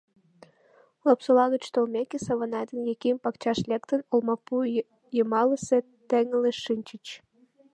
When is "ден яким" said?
2.69-3.17